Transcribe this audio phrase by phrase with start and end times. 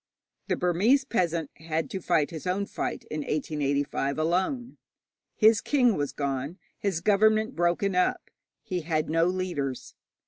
[0.47, 4.77] The Burmese peasant had to fight his own fight in 1885 alone.
[5.35, 8.31] His king was gone, his government broken up,
[8.63, 9.93] he had no leaders.